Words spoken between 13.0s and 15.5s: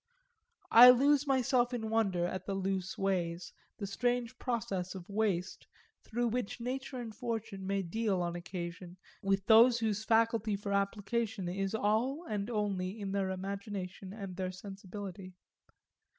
their imagination and their sensibility.